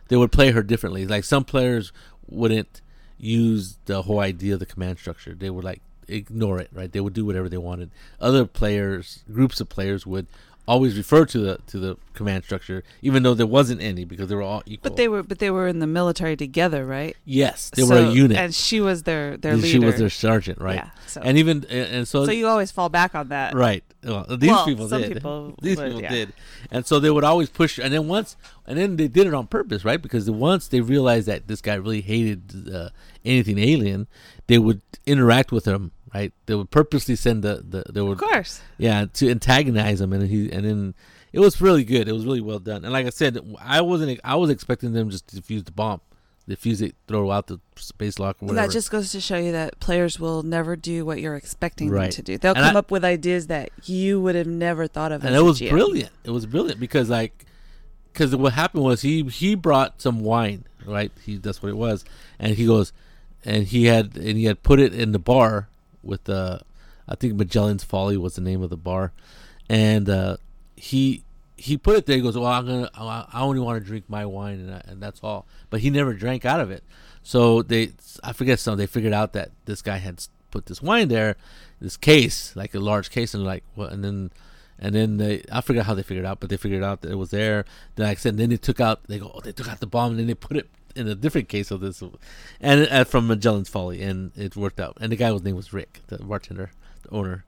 [0.09, 1.07] they would play her differently.
[1.07, 1.92] Like some players
[2.29, 2.81] wouldn't
[3.18, 5.35] use the whole idea of the command structure.
[5.35, 6.90] They would like ignore it, right?
[6.90, 7.90] They would do whatever they wanted.
[8.20, 10.27] Other players, groups of players, would
[10.68, 14.35] always refer to the to the command structure, even though there wasn't any because they
[14.35, 14.90] were all equal.
[14.90, 17.16] But they were but they were in the military together, right?
[17.24, 18.37] yes, they were a unit.
[18.37, 19.72] and she was their their And leader.
[19.72, 20.76] she was their sergeant, right?
[20.76, 20.90] Yeah.
[21.07, 23.55] So, And even and, and so, so you always fall back on that.
[23.55, 23.85] right.
[24.02, 25.12] Well, these Well, people some did.
[25.14, 26.11] people these would, people yeah.
[26.11, 26.33] did,
[26.70, 27.79] and so they would always push.
[27.79, 30.00] And then once, and then they did it on purpose, right?
[30.00, 32.90] Because once they realized that this guy really hated uh,
[33.24, 34.07] anything alien,
[34.46, 36.33] they would interact with him, right?
[36.46, 38.61] They would purposely send the the they would Of course.
[38.79, 40.94] yeah to antagonize him and he and then
[41.33, 44.18] it was really good it was really well done and like i said i wasn't
[44.24, 46.00] i was expecting them just to defuse the bomb
[46.48, 49.52] defuse it throw out the space lock or whatever that just goes to show you
[49.52, 52.38] that players will never do what you're expecting them to do.
[52.38, 55.24] They'll And come I- up with ideas that you would have never thought of.
[55.24, 55.70] and it was GM.
[55.70, 57.44] brilliant it was brilliant because like
[58.12, 62.05] because what happened was he he brought some wine right he that's what it was
[62.38, 62.92] and he goes
[63.44, 65.68] and he had and he had put it in the bar
[66.07, 66.61] with the
[67.09, 69.12] i think magellan's folly was the name of the bar.
[69.69, 70.37] And uh
[70.77, 71.25] he
[71.57, 72.16] he put it there.
[72.16, 75.03] He goes well i'm gonna i only want to drink my wine and, I, and
[75.03, 75.47] that's all.
[75.71, 76.85] But he never drank out of it.
[77.23, 77.92] So they
[78.23, 81.37] i forget some they figured out that this guy had put this wine there
[81.81, 84.31] this case like a large case and like what and then
[84.79, 87.16] and then they I forget how they figured out, but they figured out that it
[87.16, 87.64] was there.
[87.95, 89.87] Then like I said, then they took out they go oh, they took out the
[89.87, 92.02] bomb and then they put it in a different case of this,
[92.61, 94.96] and uh, from Magellan's Folly, and it worked out.
[95.00, 96.70] And the guy guy's name was Rick, the bartender,
[97.02, 97.44] the owner,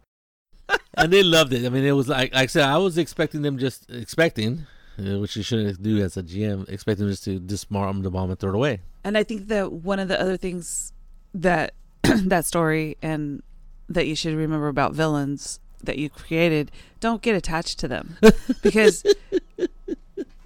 [0.94, 1.64] and they loved it.
[1.64, 4.66] I mean, it was like, like I said, I was expecting them just expecting,
[4.98, 8.30] uh, which you shouldn't do as a GM, expecting them just to disarm the bomb
[8.30, 8.80] and throw it away.
[9.04, 10.92] And I think that one of the other things
[11.34, 13.42] that that story and
[13.88, 18.16] that you should remember about villains that you created, don't get attached to them
[18.62, 19.04] because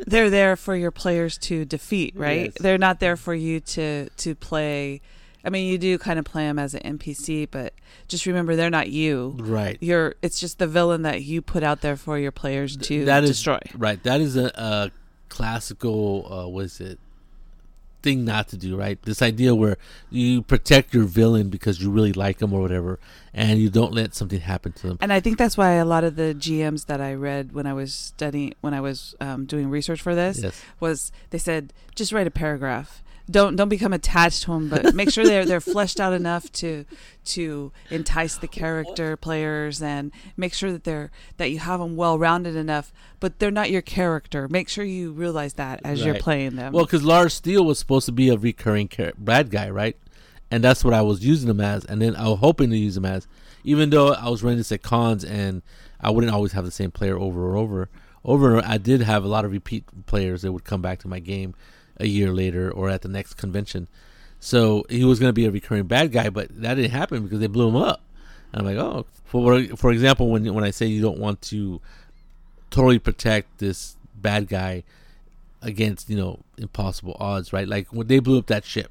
[0.06, 2.46] they're there for your players to defeat, right?
[2.46, 2.54] Yes.
[2.60, 5.00] They're not there for you to to play.
[5.44, 7.74] I mean, you do kind of play them as an NPC, but
[8.06, 9.36] just remember they're not you.
[9.40, 9.76] Right.
[9.80, 13.24] You're it's just the villain that you put out there for your players to that
[13.24, 13.58] is destroy.
[13.76, 14.02] right.
[14.04, 14.90] That is a, a
[15.28, 16.32] classical.
[16.32, 16.98] Uh, what is it?
[18.02, 18.76] Thing not to do.
[18.76, 19.00] Right.
[19.02, 19.76] This idea where
[20.10, 22.98] you protect your villain because you really like them or whatever,
[23.32, 24.98] and you don't let something happen to them.
[25.00, 27.72] And I think that's why a lot of the GMs that I read when I
[27.72, 30.60] was studying, when I was um, doing research for this, Yes.
[30.80, 33.01] was they said just write a paragraph.
[33.30, 36.84] Don't don't become attached to them, but make sure they're they're fleshed out enough to
[37.26, 42.18] to entice the character players and make sure that they're that you have them well
[42.18, 42.92] rounded enough.
[43.20, 44.48] But they're not your character.
[44.48, 46.72] Make sure you realize that as you're playing them.
[46.72, 49.96] Well, because Lars Steele was supposed to be a recurring char- bad guy, right?
[50.50, 52.94] And that's what I was using him as, and then I was hoping to use
[52.94, 53.26] him as,
[53.64, 55.62] even though I was running this at cons and
[55.98, 57.88] I wouldn't always have the same player over and over.
[58.22, 61.20] Over, I did have a lot of repeat players that would come back to my
[61.20, 61.54] game
[61.98, 63.88] a year later or at the next convention.
[64.40, 67.40] So he was going to be a recurring bad guy, but that didn't happen because
[67.40, 68.02] they blew him up.
[68.52, 71.80] And I'm like, oh, for for example, when when I say you don't want to
[72.70, 74.82] totally protect this bad guy
[75.62, 77.68] against you know impossible odds, right?
[77.68, 78.90] Like when they blew up that ship,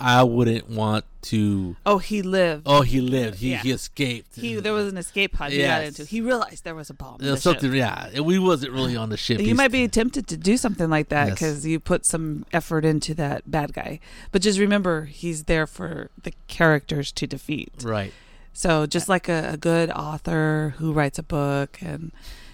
[0.00, 1.76] I wouldn't want to.
[1.84, 2.62] oh, he lived.
[2.66, 3.38] Oh, he lived.
[3.40, 3.58] He Yeah.
[3.62, 4.36] he escaped.
[4.36, 6.04] He there was an escape pod he got into.
[6.04, 7.16] He realized there was a bomb.
[7.16, 7.60] in There the was ship.
[7.60, 7.74] something.
[7.74, 9.38] Yeah, we wasn't really on the ship.
[9.38, 11.34] You He's- might be tempted to do something like that Yes.
[11.34, 14.00] because you put some effort into that bad guy.
[14.32, 17.70] But just remember, he's there for the characters to defeat.
[17.82, 18.12] right.
[18.52, 22.10] So just like a, a good author who writes a book and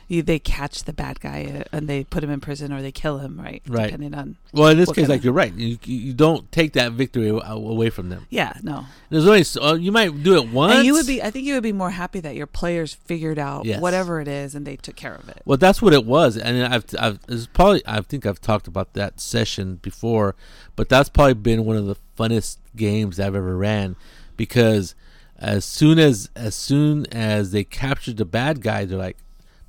[0.08, 2.92] you, they catch the bad guy uh, and they put him in prison or they
[2.92, 3.60] kill him, right?
[3.66, 3.86] Right.
[3.86, 5.52] Depending on Well, in this case, like you're right.
[5.52, 8.26] You you don't take that victory away from them.
[8.30, 8.84] yeah, no.
[9.10, 10.74] There's only so, uh, you might do it once.
[10.74, 13.38] And you would be, I think you would be more happy that your players figured
[13.38, 13.80] out Yes.
[13.80, 15.42] whatever it is and they took care of it.
[15.44, 18.92] Well, that's what it was, and I've, I've it's probably I think I've talked about
[18.94, 20.34] that session before,
[20.76, 23.96] but that's probably been one of the funnest games I've ever ran,
[24.36, 24.94] because
[25.38, 29.18] as soon as as soon as they captured the bad guy, they're like,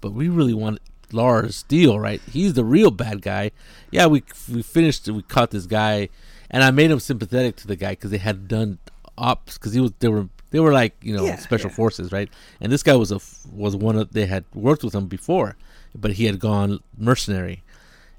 [0.02, 0.80] but we really want
[1.12, 2.22] Lars Steele, right?
[2.32, 3.52] He's the real bad guy.
[3.92, 6.10] Yeah, we we finished, we caught this guy,
[6.50, 8.80] and I made him sympathetic to the guy because they had done
[9.18, 11.76] ops because he was they were they were like you know Yeah, special yeah.
[11.76, 12.30] forces, right?
[12.62, 13.20] And this guy was a
[13.52, 15.56] was one of they had worked with him before,
[15.96, 17.64] but he had gone mercenary,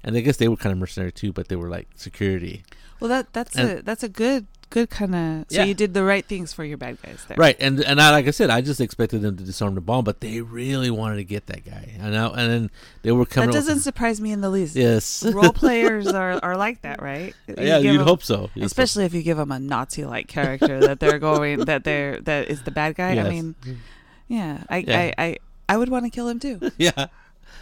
[0.03, 2.63] and I guess they were kind of mercenary too, but they were like security.
[2.99, 5.45] Well, that that's And- a that's a good good kind of.
[5.49, 5.63] So Yeah.
[5.65, 7.37] you did the right things for your bad guys there.
[7.37, 10.03] Right, and and I like I said, I just expected them to disarm the bomb,
[10.03, 13.49] but they really wanted to get that guy, and I, and then they were coming.
[13.49, 14.75] That doesn't surprise me in the least.
[14.75, 15.23] Yes.
[15.25, 17.33] Role players are, are like that, right?
[17.47, 18.49] You yeah, you'd 'em- hope so.
[18.55, 22.49] You'd Especially if you give them a Nazi-like character that they're going that they're that
[22.49, 23.13] is the bad guy.
[23.13, 23.25] Yes.
[23.25, 23.55] I mean,
[24.27, 24.99] yeah, I Yeah.
[25.17, 26.59] I, I, I would want to kill him too.
[26.77, 27.07] yeah,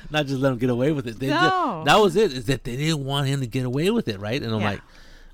[0.09, 1.19] not just let him get away with it.
[1.19, 1.83] They No.
[1.85, 2.33] that was it.
[2.33, 4.41] Is that they didn't want him to get away with it, right?
[4.41, 4.71] And I'm Yeah.
[4.71, 4.81] like,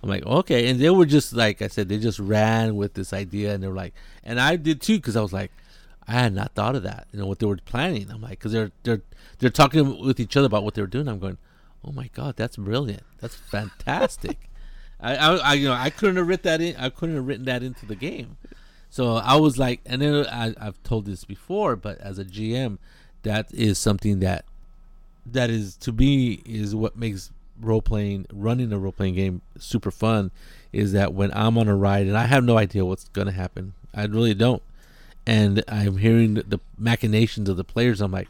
[0.04, 0.70] I'm like, okay.
[0.70, 3.68] And they were just like I said, they just ran with this idea, and they
[3.68, 3.94] were like,
[4.24, 5.52] and I did too, because I was like,
[6.06, 7.08] I had not thought of that.
[7.14, 8.12] You know what they were planning.
[8.12, 9.02] I'm like, because they're they're
[9.40, 11.08] they're talking with each other about what they were doing.
[11.08, 11.38] I'm going,
[11.86, 13.04] oh my god, that's brilliant.
[13.22, 14.50] That's fantastic.
[15.00, 16.76] I, I, I, you know, I couldn't have written that in.
[16.76, 18.38] I couldn't have written that into the game.
[18.90, 22.78] So I was like, and then I, I've told this before, but as a GM,
[23.24, 24.46] that is something that
[25.26, 27.32] that is to me is what makes
[27.64, 30.32] role playing, running a role playing game super fun.
[30.72, 33.34] Is that when I'm on a ride and I have no idea what's going to
[33.34, 34.64] happen, I really don't,
[35.26, 38.02] and I'm hearing the, machinations of the players.
[38.02, 38.28] I'm like,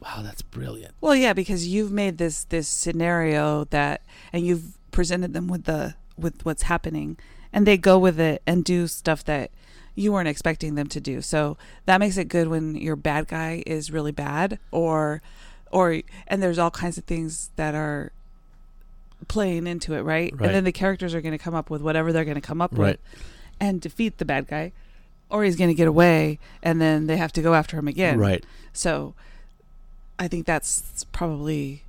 [0.00, 0.94] wow, that's brilliant.
[1.00, 4.02] Well, yeah, because you've made this this scenario that,
[4.32, 7.16] and you've presented them with the with what's happening,
[7.52, 9.50] and they go with it and do stuff that
[9.94, 11.20] you weren't expecting them to do.
[11.20, 11.56] So
[11.86, 15.22] that makes it good when your bad guy is really bad, or
[15.72, 18.12] or and there's all kinds of things that are
[19.26, 20.32] playing into it, right?
[20.32, 20.46] Right.
[20.46, 22.60] And then the characters are going to come up with whatever they're going to come
[22.60, 22.98] up Right.
[23.14, 23.24] with
[23.60, 24.72] and defeat the bad guy,
[25.28, 28.18] or he's going to get away, and then they have to go after him again.
[28.18, 28.44] Right.
[28.72, 29.14] So
[30.18, 31.82] I think that's probably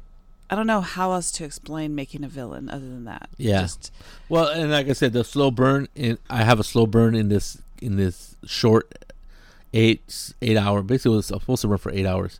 [0.50, 3.30] I don't know how else to explain making a villain other than that.
[3.38, 3.62] Yeah.
[3.62, 3.92] Just
[4.30, 5.88] Well, and like I said, the slow burn.
[5.96, 9.14] In I have a slow burn in this in this short
[9.74, 10.82] eight eight hour.
[10.82, 12.40] Basically, it was supposed to run for eight hours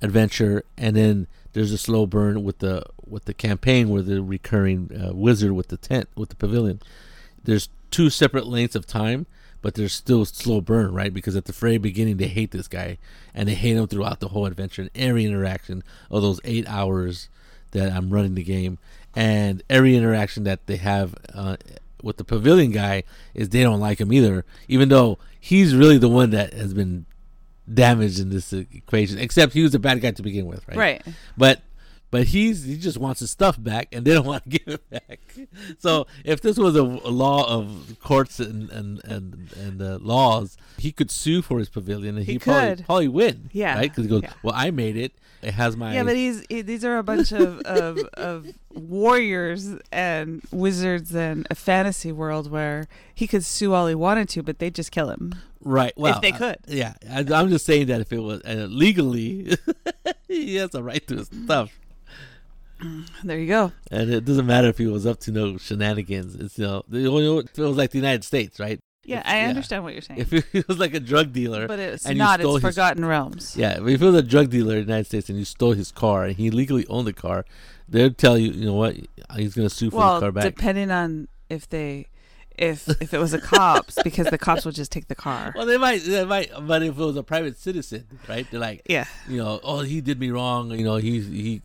[0.00, 4.90] adventure, and then there's a slow burn with the with the campaign where the recurring
[4.92, 6.80] uh, wizard with the tent with the pavilion.
[7.44, 9.26] There's two separate lengths of time,
[9.60, 11.12] but there's still slow burn, right?
[11.12, 12.98] Because at the very beginning they hate this guy,
[13.34, 17.28] and they hate him throughout the whole adventure and every interaction of those eight hours
[17.70, 18.78] that I'm running the game,
[19.14, 21.56] and every interaction that they have uh,
[22.02, 26.08] with the pavilion guy is they don't like him either, even though he's really the
[26.08, 27.06] one that has been
[27.72, 29.18] damaged in this equation.
[29.18, 30.76] Except he was a bad guy to begin with, right?
[30.76, 31.02] right.
[31.36, 31.62] But
[32.12, 34.88] but he's he just wants his stuff back, and they don't want to give it
[34.90, 35.18] back.
[35.80, 40.56] So if this was a, a law of courts and and and, and uh, laws,
[40.78, 42.84] he could sue for his pavilion, and He he probably could.
[42.86, 43.50] probably win.
[43.52, 43.90] Yeah, right?
[43.90, 44.32] Because he goes, yeah.
[44.44, 45.12] well, I made it.
[45.42, 49.74] It has my Yeah, but he's he, these are a bunch of, of of warriors
[49.90, 54.58] and wizards and a fantasy world where he could sue all he wanted to, but
[54.60, 55.34] they'd just kill him.
[55.64, 55.92] right.
[55.96, 56.56] Well, if they uh, could.
[56.68, 59.56] yeah, I, I'm just saying that if it was uh, legally,
[60.28, 61.76] he has a right to his stuff.
[62.82, 63.72] Mm, there you go.
[63.90, 66.34] And it doesn't matter if he was up to no shenanigans.
[66.34, 68.78] It's you know, the only it feels like the United States, right?
[69.04, 70.20] Yeah, If- I understand what you're saying.
[70.20, 72.40] If he was like a drug dealer, but it's and not.
[72.40, 73.56] It's his- Forgotten Realms.
[73.56, 75.90] yeah, if he was a drug dealer in the United States and you stole his
[75.92, 77.44] car and he legally owned the car,
[77.88, 78.96] they'd tell you, you know what,
[79.36, 80.44] he's going to sue for well, the car back.
[80.44, 82.06] depending on if they,
[82.56, 85.52] if if it was the cops, because the cops would just take the car.
[85.56, 88.46] well, they might, they might, but if it was a private citizen, right?
[88.52, 89.06] They're like, Yeah.
[89.28, 90.70] you know, oh, he did me wrong.
[90.70, 91.62] You know, he he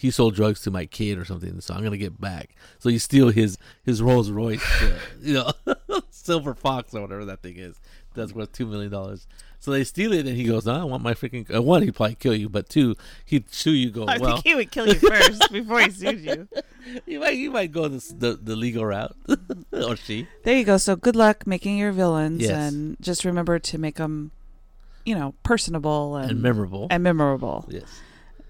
[0.00, 2.54] he sold drugs to my kid or something, so I'm gonna get back.
[2.78, 5.52] So you steal his his Rolls Royce, uh, you know,
[6.10, 7.78] Silver Fox or whatever that thing is.
[8.14, 9.26] That's worth two million dollars.
[9.60, 11.94] So they steal it, and he goes, no, "I want my freaking." Uh, one, he'd
[11.94, 12.96] probably kill you, but two,
[13.26, 13.90] he'd sue you.
[13.90, 14.32] Go I well.
[14.36, 16.48] think he would kill you first before he sued you.
[17.06, 19.14] you might you might go this, the the legal route,
[19.70, 20.26] or she.
[20.44, 20.78] There you go.
[20.78, 22.72] So good luck making your villains, Yes.
[22.72, 24.30] and just remember to make them,
[25.04, 26.86] you know, personable and, And memorable.
[26.90, 27.66] and memorable.
[27.68, 28.00] yes.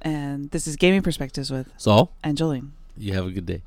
[0.03, 2.73] And this is Gaming Perspectives with Saul and Angeline.
[2.97, 3.63] you have a good day.